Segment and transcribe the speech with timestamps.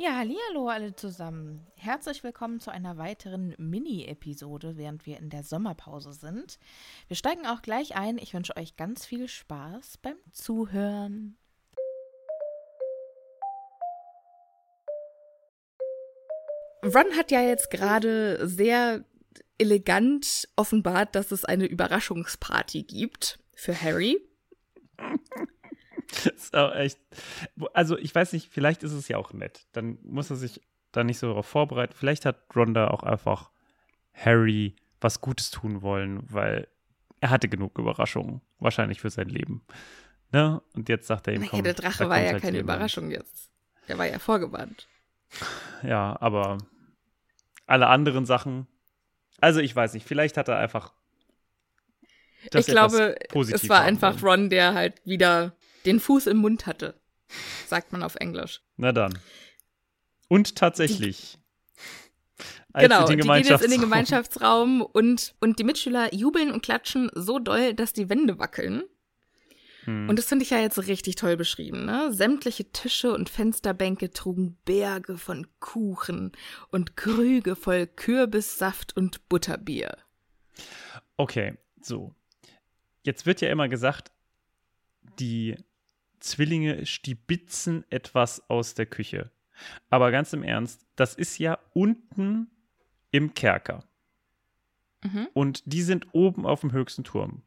[0.00, 1.66] Ja, hallo alle zusammen.
[1.74, 6.60] Herzlich willkommen zu einer weiteren Mini-Episode, während wir in der Sommerpause sind.
[7.08, 8.16] Wir steigen auch gleich ein.
[8.16, 11.36] Ich wünsche euch ganz viel Spaß beim Zuhören.
[16.84, 19.04] Ron hat ja jetzt gerade sehr
[19.58, 24.24] elegant offenbart, dass es eine Überraschungsparty gibt für Harry.
[26.24, 26.98] Das ist auch echt.
[27.72, 29.66] Also, ich weiß nicht, vielleicht ist es ja auch nett.
[29.72, 30.60] Dann muss er sich
[30.92, 31.94] da nicht so darauf vorbereiten.
[31.96, 33.50] Vielleicht hat Ronda auch einfach
[34.14, 36.68] Harry was Gutes tun wollen, weil
[37.20, 39.64] er hatte genug Überraschungen, wahrscheinlich für sein Leben.
[40.32, 40.60] Ne?
[40.74, 42.76] Und jetzt sagt er ihm, komm, der Drache war ja halt keine jemand.
[42.76, 43.50] Überraschung jetzt.
[43.86, 44.86] Der war ja vorgewarnt.
[45.84, 46.58] Ja, aber
[47.66, 48.66] alle anderen Sachen.
[49.40, 50.92] Also, ich weiß nicht, vielleicht hat er einfach.
[52.52, 55.54] ich glaube, es war einfach Ron, der halt wieder
[55.88, 57.00] den Fuß im Mund hatte,
[57.66, 58.62] sagt man auf Englisch.
[58.76, 59.18] Na dann.
[60.28, 61.38] Und tatsächlich.
[62.76, 67.10] Die, genau, die gehen jetzt in den Gemeinschaftsraum und, und die Mitschüler jubeln und klatschen
[67.14, 68.82] so doll, dass die Wände wackeln.
[69.84, 70.08] Hm.
[70.08, 71.86] Und das finde ich ja jetzt richtig toll beschrieben.
[71.86, 72.12] Ne?
[72.12, 76.32] Sämtliche Tische und Fensterbänke trugen Berge von Kuchen
[76.70, 79.96] und Krüge voll Kürbissaft und Butterbier.
[81.16, 82.14] Okay, so.
[83.02, 84.12] Jetzt wird ja immer gesagt,
[85.18, 85.56] die
[86.20, 89.30] Zwillinge stibitzen etwas aus der Küche.
[89.90, 92.50] Aber ganz im Ernst, das ist ja unten
[93.10, 93.84] im Kerker.
[95.02, 95.28] Mhm.
[95.32, 97.42] Und die sind oben auf dem höchsten Turm.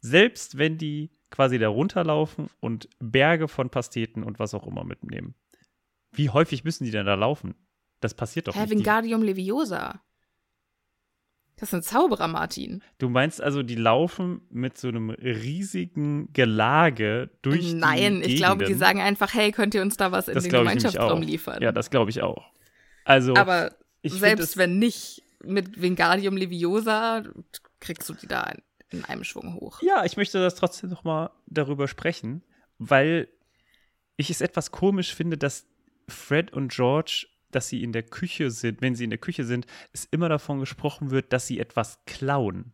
[0.00, 5.34] Selbst wenn die quasi da runterlaufen und Berge von Pasteten und was auch immer mitnehmen.
[6.12, 7.54] Wie häufig müssen die denn da laufen?
[8.00, 8.70] Das passiert doch Hä, nicht.
[8.70, 10.02] Wingardium Leviosa.
[11.62, 12.82] Das ist ein Zauberer, Martin.
[12.98, 18.64] Du meinst also, die laufen mit so einem riesigen Gelage durch Nein, die ich glaube,
[18.64, 21.62] die sagen einfach, hey, könnt ihr uns da was in das den Gemeinschaftsraum liefern?
[21.62, 22.50] Ja, das glaube ich auch.
[23.04, 27.22] Also, Aber selbst wenn nicht, mit Wingardium Leviosa
[27.78, 28.52] kriegst du die da
[28.90, 29.82] in einem Schwung hoch.
[29.82, 32.42] Ja, ich möchte das trotzdem noch mal darüber sprechen,
[32.78, 33.28] weil
[34.16, 35.64] ich es etwas komisch finde, dass
[36.08, 39.66] Fred und George dass sie in der Küche sind, wenn sie in der Küche sind,
[39.92, 42.72] es immer davon gesprochen wird, dass sie etwas klauen.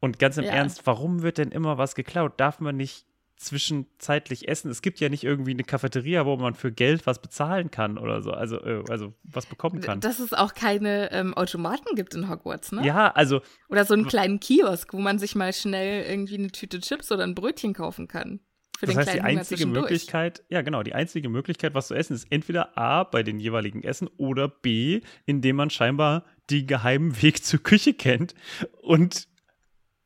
[0.00, 0.52] Und ganz im ja.
[0.52, 2.38] Ernst, warum wird denn immer was geklaut?
[2.38, 3.04] Darf man nicht
[3.36, 4.70] zwischenzeitlich essen?
[4.70, 8.22] Es gibt ja nicht irgendwie eine Cafeteria, wo man für Geld was bezahlen kann oder
[8.22, 10.00] so, also, äh, also was bekommen kann.
[10.00, 12.84] Dass es auch keine ähm, Automaten gibt in Hogwarts, ne?
[12.84, 13.40] Ja, also.
[13.68, 17.24] Oder so einen kleinen Kiosk, wo man sich mal schnell irgendwie eine Tüte Chips oder
[17.24, 18.40] ein Brötchen kaufen kann.
[18.78, 22.30] Für das heißt, die einzige Möglichkeit, ja genau, die einzige Möglichkeit, was zu essen, ist
[22.30, 27.60] entweder A, bei den jeweiligen Essen oder B, indem man scheinbar den geheimen Weg zur
[27.60, 28.36] Küche kennt
[28.80, 29.26] und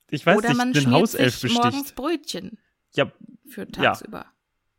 [0.08, 1.62] ich weiß oder nicht, man den Hauself sich besticht.
[1.62, 2.58] morgens Brötchen.
[2.94, 3.12] Ja.
[3.46, 4.24] Für tagsüber.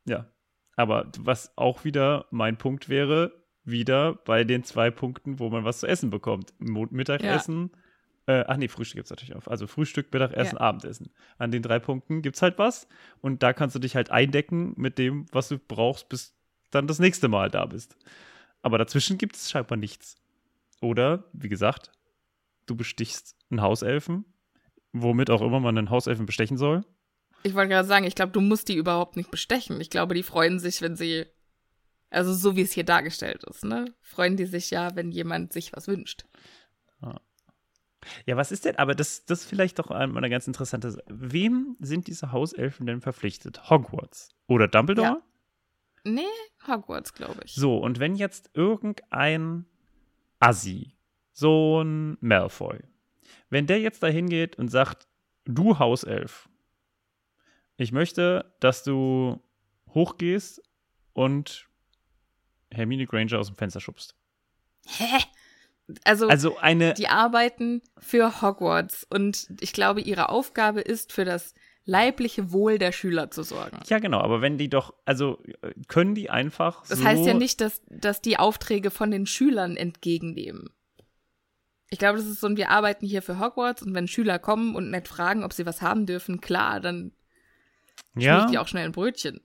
[0.06, 0.18] Ja.
[0.18, 0.32] ja.
[0.76, 5.82] Aber was auch wieder mein Punkt wäre, wieder bei den zwei Punkten, wo man was
[5.82, 6.52] zu essen bekommt.
[6.58, 7.80] Mittagessen ja.
[8.26, 9.48] Äh, ach nee, Frühstück gibt es natürlich auch.
[9.48, 10.62] Also Frühstück, Mittagessen, ja.
[10.62, 11.12] Abendessen.
[11.38, 12.88] An den drei Punkten gibt es halt was.
[13.22, 16.34] Und da kannst du dich halt eindecken mit dem, was du brauchst, bis
[16.72, 17.98] dann das nächste Mal da bist.
[18.62, 20.16] Aber dazwischen gibt es scheinbar nichts.
[20.82, 21.92] Oder, wie gesagt,
[22.66, 24.26] du bestichst einen Hauselfen,
[24.94, 26.86] womit auch immer man einen Hauselfen bestechen soll.
[27.44, 29.82] Ich wollte gerade sagen, ich glaube, du musst die überhaupt nicht bestechen.
[29.82, 31.26] Ich glaube, die freuen sich, wenn sie,
[32.10, 33.94] also so wie es hier dargestellt ist, ne?
[34.02, 36.24] Freuen die sich ja, wenn jemand sich was wünscht.
[38.26, 41.04] Ja, was ist denn, aber das, das ist vielleicht doch eine ganz interessante Sache.
[41.08, 43.70] Wem sind diese Hauselfen denn verpflichtet?
[43.70, 45.08] Hogwarts oder Dumbledore?
[45.08, 45.22] Ja.
[46.06, 46.22] Nee,
[46.68, 47.54] Hogwarts, glaube ich.
[47.54, 49.66] So, und wenn jetzt irgendein
[50.40, 50.96] Assi,
[51.32, 52.80] so ein Malfoy,
[53.50, 55.08] wenn der jetzt da hingeht und sagt,
[55.46, 56.50] du Hauself,
[57.78, 59.42] ich möchte, dass du
[59.90, 60.62] hochgehst
[61.14, 61.68] und
[62.72, 64.16] Hermine Granger aus dem Fenster schubst.
[64.86, 65.20] Hä?
[66.04, 71.54] Also, also eine, die arbeiten für Hogwarts und ich glaube, ihre Aufgabe ist, für das
[71.86, 73.80] leibliche Wohl der Schüler zu sorgen.
[73.88, 75.42] Ja, genau, aber wenn die doch, also
[75.88, 76.86] können die einfach.
[76.88, 80.70] Das so heißt ja nicht, dass, dass die Aufträge von den Schülern entgegennehmen.
[81.90, 84.90] Ich glaube, das ist so, wir arbeiten hier für Hogwarts und wenn Schüler kommen und
[84.90, 87.12] nett fragen, ob sie was haben dürfen, klar, dann
[88.16, 88.48] ja.
[88.48, 89.42] die auch schnell ein Brötchen.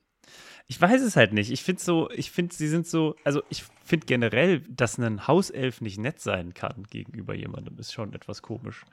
[0.71, 1.51] Ich weiß es halt nicht.
[1.51, 5.81] Ich finde so, ich finde, sie sind so, also ich finde generell, dass ein Hauself
[5.81, 8.85] nicht nett sein kann gegenüber jemandem, ist schon etwas komisch.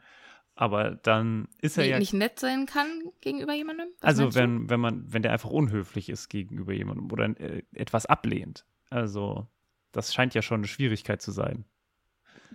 [0.56, 2.00] Aber dann ist er nee, ja.
[2.00, 2.88] Nicht nett sein kann
[3.20, 3.90] gegenüber jemandem?
[4.00, 8.06] Was also wenn, wenn man, wenn der einfach unhöflich ist gegenüber jemandem oder äh, etwas
[8.06, 8.66] ablehnt.
[8.90, 9.46] Also,
[9.92, 11.66] das scheint ja schon eine Schwierigkeit zu sein.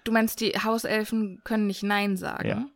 [0.04, 2.48] Du meinst, die Hauselfen können nicht Nein sagen?
[2.48, 2.70] Ja.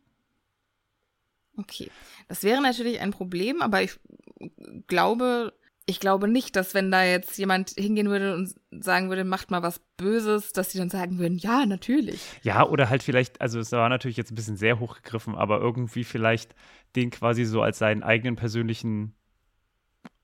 [1.57, 1.89] Okay.
[2.27, 3.99] Das wäre natürlich ein Problem, aber ich
[4.85, 5.53] glaube,
[5.87, 9.61] ich glaube nicht, dass wenn da jetzt jemand hingehen würde und sagen würde, macht mal
[9.61, 12.21] was Böses, dass sie dann sagen würden, ja, natürlich.
[12.41, 16.03] Ja, oder halt vielleicht, also es war natürlich jetzt ein bisschen sehr hochgegriffen, aber irgendwie
[16.03, 16.55] vielleicht
[16.95, 19.15] den quasi so als seinen eigenen persönlichen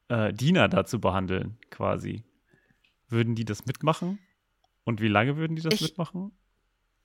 [0.07, 2.23] äh, Diener dazu behandeln, quasi.
[3.07, 4.19] Würden die das mitmachen?
[4.83, 6.31] Und wie lange würden die das ich mitmachen?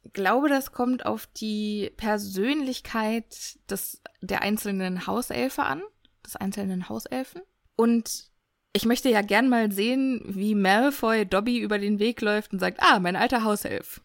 [0.03, 5.83] Ich glaube, das kommt auf die Persönlichkeit des, der einzelnen Hauselfe an,
[6.25, 7.43] des einzelnen Hauselfen.
[7.75, 8.31] Und
[8.77, 12.79] ich möchte ja gern mal sehen, wie Malfoy Dobby über den Weg läuft und sagt,
[12.81, 14.03] ah, mein alter Hauself,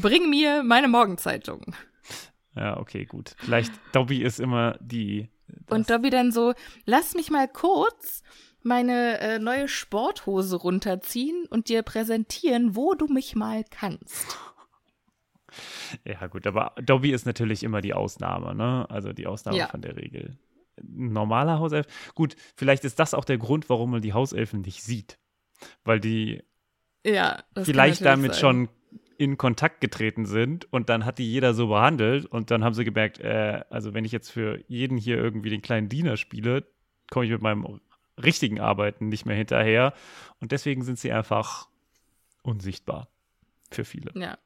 [0.00, 1.74] bring mir meine Morgenzeitung.
[2.54, 3.34] Ja, okay, gut.
[3.38, 5.28] Vielleicht Dobby ist immer die.
[5.68, 8.22] Und Dobby dann so, lass mich mal kurz
[8.62, 14.38] meine äh, neue Sporthose runterziehen und dir präsentieren, wo du mich mal kannst.
[16.04, 18.86] Ja, gut, aber Dobby ist natürlich immer die Ausnahme, ne?
[18.88, 19.66] Also die Ausnahme ja.
[19.66, 20.38] von der Regel
[20.80, 21.86] normaler Hauself.
[22.14, 25.18] Gut, vielleicht ist das auch der Grund, warum man die Hauselfen nicht sieht.
[25.84, 26.42] Weil die
[27.04, 28.40] ja, vielleicht damit sein.
[28.40, 28.68] schon
[29.18, 32.84] in Kontakt getreten sind und dann hat die jeder so behandelt und dann haben sie
[32.84, 36.66] gemerkt, äh, also wenn ich jetzt für jeden hier irgendwie den kleinen Diener spiele,
[37.10, 37.80] komme ich mit meinem
[38.22, 39.94] richtigen Arbeiten nicht mehr hinterher
[40.40, 41.68] und deswegen sind sie einfach
[42.42, 43.08] unsichtbar
[43.70, 44.10] für viele.
[44.14, 44.38] Ja,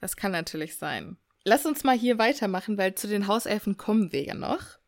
[0.00, 1.16] das kann natürlich sein.
[1.44, 4.78] Lass uns mal hier weitermachen, weil zu den Hauselfen kommen wir ja noch.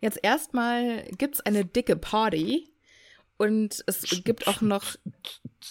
[0.00, 2.72] Jetzt erstmal gibt es eine dicke Party
[3.36, 4.96] und es gibt auch noch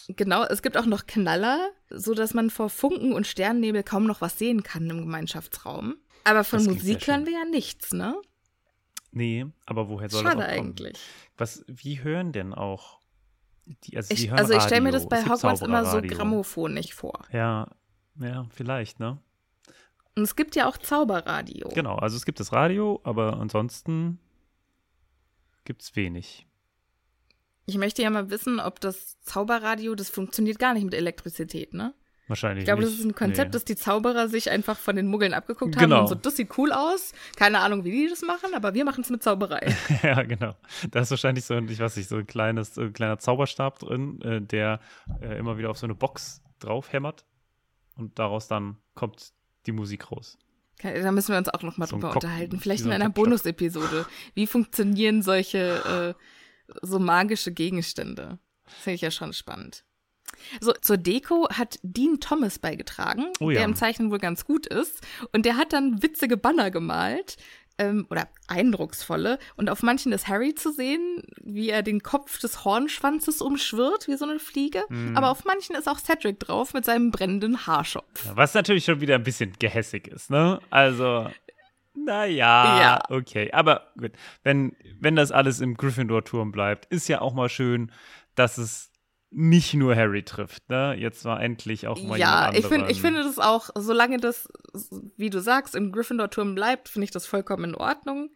[0.07, 4.21] genau, es gibt auch noch Knaller, so dass man vor Funken und Sternennebel kaum noch
[4.21, 5.95] was sehen kann im Gemeinschaftsraum.
[6.23, 8.19] Aber von das Musik hören wir ja nichts, ne?
[9.11, 10.69] Nee, aber woher soll Schade das auch kommen?
[10.69, 10.99] eigentlich.
[11.37, 12.99] Was, wie hören denn auch
[13.65, 17.25] die, also, ich, also ich stelle mir das bei Hogwarts immer so grammophonig vor.
[17.31, 17.67] Ja,
[18.19, 19.19] ja, vielleicht, ne?
[20.15, 21.69] Und es gibt ja auch Zauberradio.
[21.73, 24.19] Genau, also es gibt das Radio, aber ansonsten
[25.65, 26.47] gibt es wenig.
[27.65, 31.93] Ich möchte ja mal wissen, ob das Zauberradio, das funktioniert gar nicht mit Elektrizität, ne?
[32.27, 32.63] Wahrscheinlich.
[32.63, 32.93] Ich glaube, nicht.
[32.93, 33.51] das ist ein Konzept, nee.
[33.51, 36.01] das die Zauberer sich einfach von den Muggeln abgeguckt haben genau.
[36.01, 37.13] und so, das sieht cool aus.
[37.35, 39.75] Keine Ahnung, wie die das machen, aber wir machen es mit Zauberei.
[40.03, 40.55] ja, genau.
[40.89, 44.41] Da ist wahrscheinlich so, ich weiß nicht, so ein kleines, ein kleiner Zauberstab drin, äh,
[44.41, 44.79] der
[45.21, 47.25] äh, immer wieder auf so eine Box draufhämmert
[47.95, 49.33] und daraus dann kommt
[49.65, 50.37] die Musik raus.
[50.81, 52.59] Da müssen wir uns auch noch mal so drüber unterhalten.
[52.59, 54.05] Vielleicht in einer Bonus-Episode.
[54.33, 58.39] Wie funktionieren solche äh, so magische Gegenstände?
[58.65, 59.85] Das finde ich ja schon spannend.
[60.59, 63.59] So, zur Deko hat Dean Thomas beigetragen, oh ja.
[63.59, 65.01] der im Zeichnen wohl ganz gut ist.
[65.31, 67.37] Und der hat dann witzige Banner gemalt,
[67.77, 69.39] ähm, oder eindrucksvolle.
[69.55, 74.15] Und auf manchen ist Harry zu sehen, wie er den Kopf des Hornschwanzes umschwirrt, wie
[74.15, 74.83] so eine Fliege.
[74.89, 75.17] Mhm.
[75.17, 78.29] Aber auf manchen ist auch Cedric drauf mit seinem brennenden Haarschopf.
[78.33, 80.59] Was natürlich schon wieder ein bisschen gehässig ist, ne?
[80.69, 81.29] Also.
[81.97, 83.03] Naja, ja.
[83.09, 83.51] okay.
[83.53, 84.11] Aber gut,
[84.43, 87.89] wenn, wenn das alles im Gryffindor-Turm bleibt, ist ja auch mal schön,
[88.35, 88.91] dass es
[89.35, 90.95] nicht nur Harry trifft, ne?
[90.97, 94.47] Jetzt war endlich auch mal Ja, ich finde ich finde das auch, solange das,
[95.17, 98.29] wie du sagst, im Gryffindor-Turm bleibt, finde ich das vollkommen in Ordnung.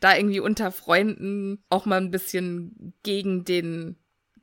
[0.00, 3.96] Da irgendwie unter Freunden auch mal ein bisschen gegen den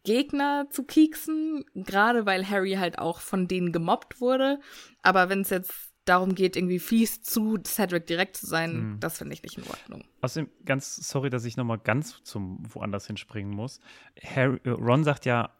[0.03, 4.59] Gegner zu kieksen, gerade weil Harry halt auch von denen gemobbt wurde.
[5.01, 8.99] Aber wenn es jetzt darum geht, irgendwie fies zu Cedric direkt zu sein, hm.
[8.99, 10.03] das finde ich nicht in Ordnung.
[10.21, 13.79] Außerdem, ganz sorry, dass ich nochmal ganz zum woanders hinspringen muss.
[14.21, 15.55] Harry, äh, Ron sagt ja,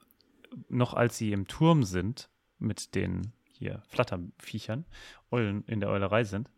[0.70, 2.30] noch als sie im Turm sind,
[2.60, 4.86] mit den hier Flatterviechern,
[5.32, 6.50] Eulen in der Eulerei sind,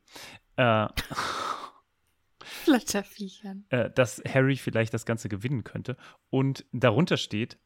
[0.55, 0.87] äh,
[2.43, 3.65] Flatterviechern.
[3.69, 5.97] Äh, dass Harry vielleicht das Ganze gewinnen könnte.
[6.29, 7.57] Und darunter steht,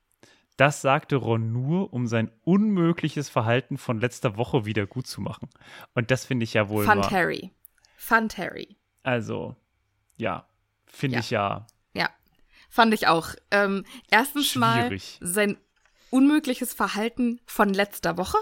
[0.57, 5.49] das sagte Ron nur, um sein unmögliches Verhalten von letzter Woche wieder gut zu machen.
[5.93, 6.85] Und das finde ich ja wohl.
[6.85, 7.53] Fand Harry.
[7.95, 8.77] Fand Harry.
[9.03, 9.55] Also,
[10.17, 10.47] ja,
[10.85, 11.19] finde ja.
[11.21, 11.67] ich ja.
[11.93, 12.09] Ja,
[12.69, 13.35] fand ich auch.
[13.51, 15.17] Ähm, erstens schwierig.
[15.21, 15.57] mal sein
[16.11, 18.37] unmögliches Verhalten von letzter Woche.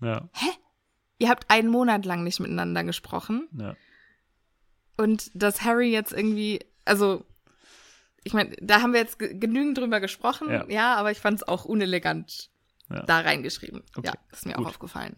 [0.00, 0.28] Ja.
[0.32, 0.50] Hä?
[1.18, 3.48] Ihr habt einen Monat lang nicht miteinander gesprochen.
[3.58, 3.76] Ja.
[4.96, 7.24] Und dass Harry jetzt irgendwie, also
[8.24, 11.48] ich meine, da haben wir jetzt genügend drüber gesprochen, ja, ja aber ich fand es
[11.48, 12.50] auch unelegant
[12.90, 13.02] ja.
[13.02, 13.82] da reingeschrieben.
[13.96, 14.08] Okay.
[14.08, 14.64] Ja, ist mir Gut.
[14.64, 15.16] auch aufgefallen.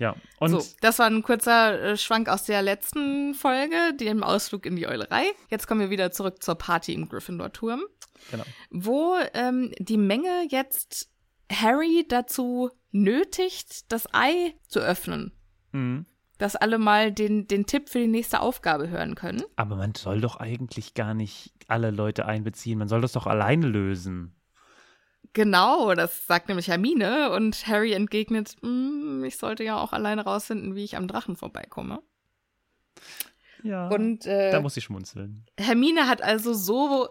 [0.00, 4.64] Ja, und so, das war ein kurzer äh, Schwank aus der letzten Folge, dem Ausflug
[4.64, 5.24] in die Eulerei.
[5.50, 7.82] Jetzt kommen wir wieder zurück zur Party im Gryffindor-Turm.
[8.30, 8.44] Genau.
[8.70, 11.10] Wo ähm, die Menge jetzt
[11.52, 15.32] Harry dazu nötigt, das Ei zu öffnen.
[15.72, 16.06] Mhm
[16.38, 19.42] dass alle mal den, den Tipp für die nächste Aufgabe hören können.
[19.56, 22.78] Aber man soll doch eigentlich gar nicht alle Leute einbeziehen.
[22.78, 24.34] Man soll das doch alleine lösen.
[25.32, 30.74] Genau, das sagt nämlich Hermine und Harry entgegnet, mm, ich sollte ja auch alleine rausfinden,
[30.74, 32.02] wie ich am Drachen vorbeikomme.
[33.62, 33.88] Ja.
[33.88, 35.46] Und äh, da muss ich schmunzeln.
[35.58, 37.08] Hermine hat also so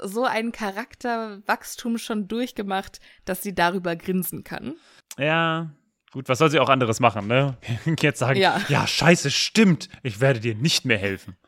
[0.00, 4.74] so ein Charakterwachstum schon durchgemacht, dass sie darüber grinsen kann.
[5.18, 5.70] Ja,
[6.12, 7.56] Gut, was soll sie auch anderes machen, ne?
[8.00, 8.60] Jetzt sagen, ja.
[8.68, 9.88] ja, scheiße, stimmt.
[10.02, 11.38] Ich werde dir nicht mehr helfen.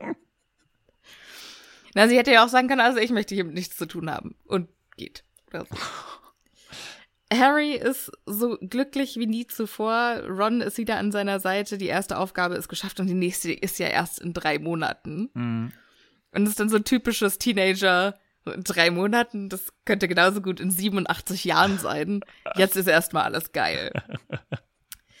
[1.94, 4.34] Na, sie hätte ja auch sagen können, also ich möchte hier nichts zu tun haben.
[4.46, 5.24] Und geht.
[5.52, 5.64] So.
[7.32, 10.22] Harry ist so glücklich wie nie zuvor.
[10.28, 11.78] Ron ist wieder an seiner Seite.
[11.78, 15.30] Die erste Aufgabe ist geschafft und die nächste ist ja erst in drei Monaten.
[15.34, 15.72] Mhm.
[16.32, 20.70] Und es ist dann so typisches Teenager- in drei Monaten, das könnte genauso gut in
[20.70, 22.20] 87 Jahren sein.
[22.56, 23.92] Jetzt ist erstmal alles geil.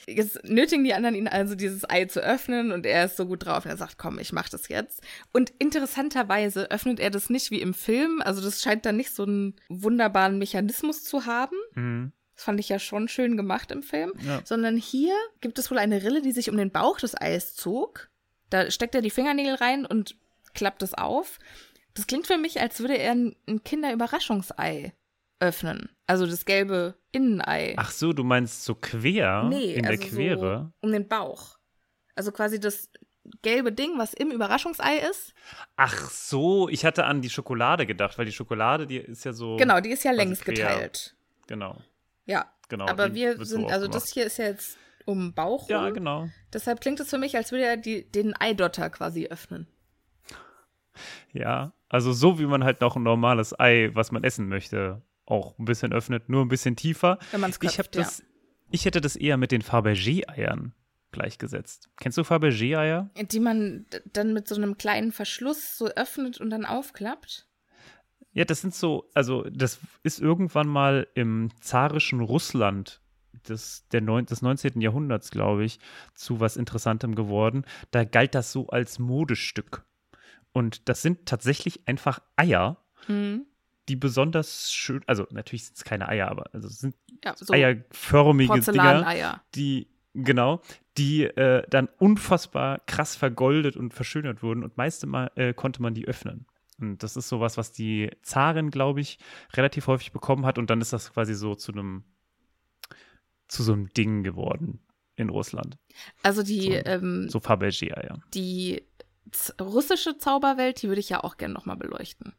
[0.06, 3.44] Jetzt nötigen die anderen ihn also, dieses Ei zu öffnen und er ist so gut
[3.44, 5.02] drauf und er sagt, komm, ich mach das jetzt.
[5.32, 8.22] Und interessanterweise öffnet er das nicht wie im Film.
[8.24, 11.56] Also das scheint dann nicht so einen wunderbaren Mechanismus zu haben.
[11.74, 12.12] Mhm.
[12.34, 14.12] Das fand ich ja schon schön gemacht im Film.
[14.26, 14.40] Ja.
[14.44, 18.08] Sondern hier gibt es wohl eine Rille, die sich um den Bauch des Eis zog.
[18.48, 20.16] Da steckt er die Fingernägel rein und
[20.54, 21.38] klappt es auf.
[21.94, 24.94] Das klingt für mich, als würde er ein, ein Kinderüberraschungsei
[25.40, 25.88] öffnen.
[26.06, 27.74] Also das gelbe Innenei.
[27.76, 29.44] Ach so, du meinst so quer?
[29.44, 30.72] Nee, in also der Quere?
[30.80, 31.58] So um den Bauch.
[32.14, 32.90] Also quasi das
[33.42, 35.34] gelbe Ding, was im Überraschungsei ist.
[35.76, 39.56] Ach so, ich hatte an die Schokolade gedacht, weil die Schokolade, die ist ja so.
[39.56, 40.54] Genau, die ist ja längs quer.
[40.54, 41.16] geteilt.
[41.46, 41.76] Genau.
[42.26, 42.46] Ja.
[42.68, 42.86] Genau.
[42.86, 45.68] Aber wir sind, so also das hier ist ja jetzt um Bauch.
[45.68, 46.28] Ja, genau.
[46.52, 49.66] Deshalb klingt es für mich, als würde er die, den Eidotter quasi öffnen.
[51.32, 55.58] Ja, also so wie man halt noch ein normales Ei, was man essen möchte, auch
[55.58, 57.18] ein bisschen öffnet, nur ein bisschen tiefer.
[57.30, 58.24] Wenn man es ich, das, ja.
[58.70, 60.72] ich hätte das eher mit den Fabergé-Eiern
[61.12, 61.88] gleichgesetzt.
[61.96, 63.10] Kennst du Fabergé-Eier?
[63.30, 67.46] Die man dann mit so einem kleinen Verschluss so öffnet und dann aufklappt?
[68.32, 73.00] Ja, das sind so, also das ist irgendwann mal im zarischen Russland
[73.48, 74.80] des, der neun, des 19.
[74.80, 75.80] Jahrhunderts, glaube ich,
[76.14, 77.64] zu was Interessantem geworden.
[77.90, 79.84] Da galt das so als Modestück.
[80.52, 83.46] Und das sind tatsächlich einfach Eier, mhm.
[83.88, 86.94] Die besonders schön, also natürlich sind es keine Eier, aber also es sind
[87.24, 90.60] ja, so eierförmige Dinger, die genau,
[90.96, 95.94] die äh, dann unfassbar krass vergoldet und verschönert wurden und meiste Mal äh, konnte man
[95.94, 96.46] die öffnen.
[96.78, 99.18] Und das ist sowas, was die Zarin, glaube ich,
[99.54, 102.04] relativ häufig bekommen hat und dann ist das quasi so zu einem
[103.48, 104.80] zu so einem Ding geworden
[105.16, 105.76] in Russland.
[106.22, 108.22] Also die so, ähm, so Fabergé-Eier.
[108.32, 108.84] Die
[109.60, 112.34] russische Zauberwelt, die würde ich ja auch gerne nochmal beleuchten.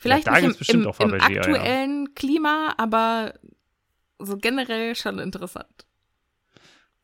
[0.00, 2.12] Vielleicht ja, nicht im, im, im aktuellen ja.
[2.14, 3.34] Klima, aber
[4.18, 5.86] so generell schon interessant.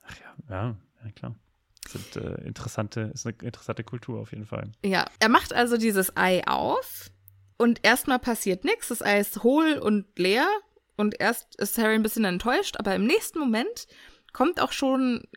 [0.02, 1.34] Ach ja, ja, ja klar.
[1.82, 4.72] Das sind, äh, interessante, ist eine interessante Kultur auf jeden Fall.
[4.82, 7.10] Ja, er macht also dieses Ei auf
[7.58, 8.88] und erstmal passiert nichts.
[8.88, 10.48] Das Ei ist hohl und leer
[10.96, 13.86] und erst ist Harry ein bisschen enttäuscht, aber im nächsten Moment
[14.32, 15.28] kommt auch schon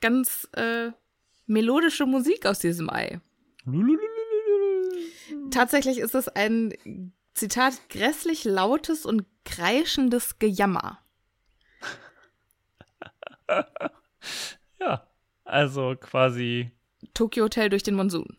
[0.00, 0.92] ganz äh,
[1.46, 3.20] melodische Musik aus diesem Ei.
[5.50, 10.98] Tatsächlich ist es ein Zitat, grässlich lautes und kreischendes Gejammer.
[14.80, 15.06] ja,
[15.44, 16.70] also quasi.
[17.14, 18.36] Tokyo Hotel durch den Monsun.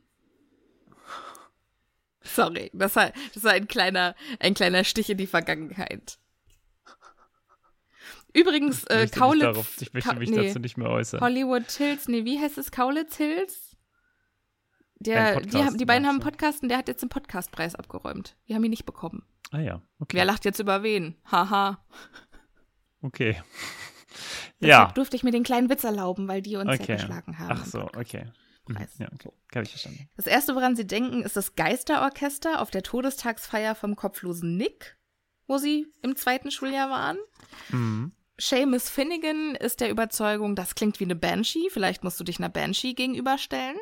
[2.21, 6.17] Sorry, das war, das war ein kleiner, ein kleiner Stich in die Vergangenheit.
[8.33, 9.43] Übrigens, äh, ich Kaulitz.
[9.43, 11.21] Darauf, ich möchte mich nee, dazu nicht mehr äußern.
[11.21, 12.71] Hollywood Hills, nee, wie heißt es?
[12.71, 13.72] Kaulitz Hills?
[15.03, 18.35] Der, die, die beiden haben einen Podcast und der hat jetzt den Podcastpreis abgeräumt.
[18.45, 19.23] Wir haben ihn nicht bekommen.
[19.51, 20.17] Ah ja, okay.
[20.17, 21.15] Wer lacht jetzt über wen?
[21.31, 21.85] Haha.
[23.01, 23.41] Okay.
[24.61, 24.93] Deshalb ja.
[24.93, 26.93] durfte ich mir den kleinen Witz erlauben, weil die uns okay.
[26.93, 27.59] ja geschlagen haben.
[27.61, 28.25] Ach so, okay.
[28.67, 28.75] Mhm.
[28.75, 28.97] Preis.
[28.97, 29.29] Ja, okay.
[29.53, 30.09] Habe ich verstanden.
[30.15, 34.97] Das erste, woran sie denken, ist das Geisterorchester auf der Todestagsfeier vom kopflosen Nick,
[35.47, 37.17] wo sie im zweiten Schuljahr waren.
[37.69, 38.13] Mhm.
[38.39, 41.69] Seamus Finnegan ist der Überzeugung, das klingt wie eine Banshee.
[41.69, 43.77] Vielleicht musst du dich einer Banshee gegenüberstellen.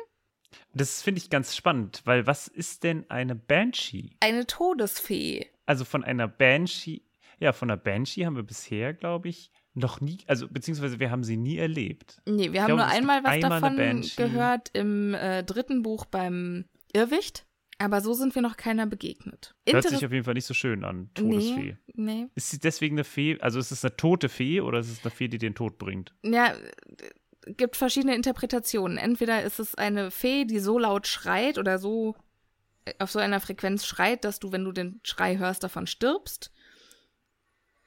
[0.74, 4.10] Das finde ich ganz spannend, weil was ist denn eine Banshee?
[4.20, 5.46] Eine Todesfee.
[5.66, 7.02] Also von einer Banshee,
[7.38, 11.24] ja, von einer Banshee haben wir bisher, glaube ich, noch nie, also beziehungsweise wir haben
[11.24, 12.20] sie nie erlebt.
[12.26, 16.04] Nee, wir ich haben glaube, nur einmal was einmal davon gehört im äh, dritten Buch
[16.04, 17.46] beim Irrwicht.
[17.78, 19.56] Aber so sind wir noch keiner begegnet.
[19.68, 21.76] Hört sich auf jeden Fall nicht so schön an, Todesfee.
[21.94, 22.26] Nee, nee.
[22.36, 25.10] Ist sie deswegen eine Fee, also ist es eine tote Fee oder ist es eine
[25.10, 26.14] Fee, die den Tod bringt?
[26.22, 26.54] Ja,
[27.46, 28.98] gibt verschiedene Interpretationen.
[28.98, 32.16] Entweder ist es eine Fee, die so laut schreit oder so
[32.84, 36.52] äh, auf so einer Frequenz schreit, dass du, wenn du den Schrei hörst, davon stirbst.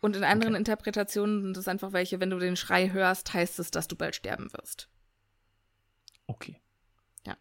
[0.01, 0.59] Und in anderen okay.
[0.59, 4.15] Interpretationen sind es einfach welche, wenn du den Schrei hörst, heißt es, dass du bald
[4.15, 4.89] sterben wirst.
[6.27, 6.61] Okay.
[7.25, 7.37] Ja.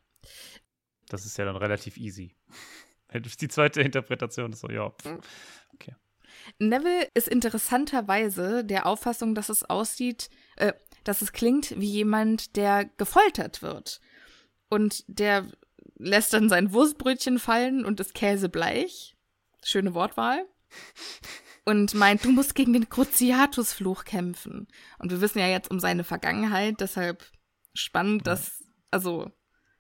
[1.09, 2.35] Das ist ja dann relativ easy.
[3.41, 4.91] Die zweite Interpretation ist so, ja.
[4.91, 5.05] Pff.
[5.05, 5.21] Mhm.
[5.75, 5.95] Okay.
[6.59, 10.73] Neville ist interessanterweise der Auffassung, dass es aussieht, äh,
[11.05, 14.01] dass es klingt wie jemand, der gefoltert wird.
[14.69, 15.47] Und der
[15.97, 19.17] lässt dann sein Wurstbrötchen fallen und ist käsebleich.
[19.63, 20.45] Schöne Wortwahl.
[21.65, 24.69] Und meint, du musst gegen den Cruciatus-Fluch kämpfen.
[24.99, 27.25] Und wir wissen ja jetzt um seine Vergangenheit, deshalb
[27.73, 29.31] spannend, dass, also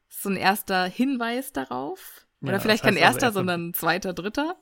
[0.09, 2.26] so ein erster Hinweis darauf.
[2.40, 4.57] Oder ja, vielleicht kein also erster, also sondern zweiter, dritter.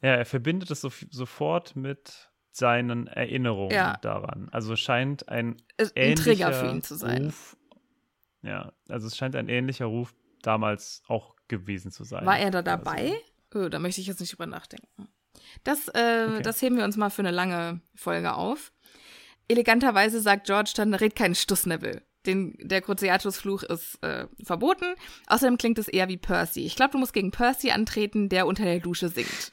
[0.00, 3.96] Ja, er verbindet es so, sofort mit seinen Erinnerungen ja.
[4.02, 4.48] daran.
[4.50, 5.56] Also scheint ein,
[5.96, 7.26] ein Trigger für ihn zu sein.
[7.26, 7.56] Ruf,
[8.42, 12.26] ja, also es scheint ein ähnlicher Ruf damals auch gewesen zu sein.
[12.26, 13.12] War er da dabei?
[13.52, 13.66] Also.
[13.66, 15.08] Oh, da möchte ich jetzt nicht drüber nachdenken.
[15.64, 16.42] Das, äh, okay.
[16.42, 18.72] das heben wir uns mal für eine lange Folge auf.
[19.48, 24.94] Eleganterweise sagt George dann, red keinen Stuss, Neville den, der Cruciatus-Fluch ist äh, verboten.
[25.26, 26.64] Außerdem klingt es eher wie Percy.
[26.64, 29.52] Ich glaube, du musst gegen Percy antreten, der unter der Dusche singt.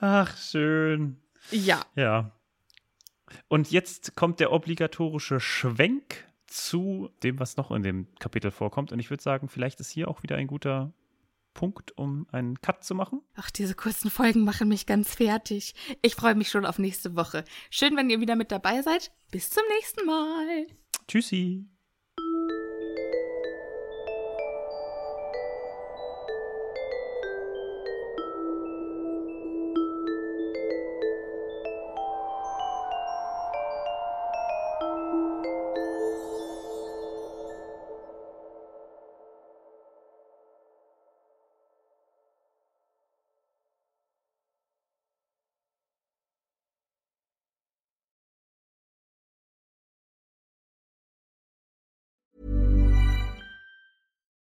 [0.00, 1.20] Ach, schön.
[1.50, 1.84] Ja.
[1.94, 2.32] Ja.
[3.48, 8.92] Und jetzt kommt der obligatorische Schwenk zu dem, was noch in dem Kapitel vorkommt.
[8.92, 10.92] Und ich würde sagen, vielleicht ist hier auch wieder ein guter
[11.54, 13.22] Punkt, um einen Cut zu machen.
[13.34, 15.74] Ach, diese kurzen Folgen machen mich ganz fertig.
[16.02, 17.44] Ich freue mich schon auf nächste Woche.
[17.70, 19.10] Schön, wenn ihr wieder mit dabei seid.
[19.30, 20.66] Bis zum nächsten Mal.
[21.08, 21.66] Tschüssi.